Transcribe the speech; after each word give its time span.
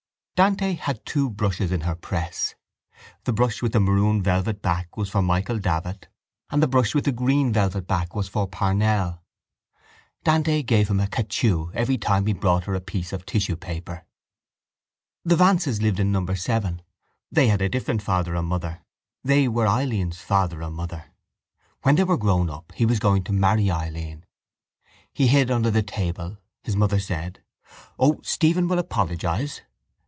Dante 0.41 0.73
had 0.73 1.05
two 1.05 1.29
brushes 1.29 1.71
in 1.71 1.81
her 1.81 1.93
press. 1.93 2.55
The 3.25 3.31
brush 3.31 3.61
with 3.61 3.73
the 3.73 3.79
maroon 3.79 4.23
velvet 4.23 4.59
back 4.63 4.97
was 4.97 5.07
for 5.07 5.21
Michael 5.21 5.59
Davitt 5.59 6.07
and 6.49 6.63
the 6.63 6.67
brush 6.67 6.95
with 6.95 7.05
the 7.05 7.11
green 7.11 7.53
velvet 7.53 7.85
back 7.85 8.15
was 8.15 8.27
for 8.27 8.47
Parnell. 8.47 9.21
Dante 10.23 10.63
gave 10.63 10.89
him 10.89 10.99
a 10.99 11.05
cachou 11.05 11.69
every 11.75 11.99
time 11.99 12.25
he 12.25 12.33
brought 12.33 12.63
her 12.63 12.73
a 12.73 12.81
piece 12.81 13.13
of 13.13 13.23
tissue 13.23 13.55
paper. 13.55 14.03
The 15.23 15.35
Vances 15.35 15.79
lived 15.79 15.99
in 15.99 16.11
number 16.11 16.35
seven. 16.35 16.81
They 17.31 17.45
had 17.47 17.61
a 17.61 17.69
different 17.69 18.01
father 18.01 18.33
and 18.33 18.47
mother. 18.47 18.81
They 19.23 19.47
were 19.47 19.67
Eileen's 19.67 20.21
father 20.21 20.63
and 20.63 20.73
mother. 20.75 21.11
When 21.83 21.97
they 21.97 22.03
were 22.03 22.17
grown 22.17 22.49
up 22.49 22.71
he 22.75 22.87
was 22.87 22.97
going 22.97 23.23
to 23.25 23.31
marry 23.31 23.69
Eileen. 23.69 24.25
He 25.13 25.27
hid 25.27 25.51
under 25.51 25.69
the 25.69 25.83
table. 25.83 26.39
His 26.63 26.75
mother 26.75 26.99
said: 26.99 27.43
—O, 27.99 28.21
Stephen 28.23 28.67
will 28.67 28.79
apologise. 28.79 29.61